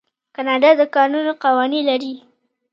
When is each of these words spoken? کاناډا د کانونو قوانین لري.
کاناډا 0.35 0.71
د 0.79 0.81
کانونو 0.95 1.31
قوانین 1.43 1.83
لري. 1.89 2.13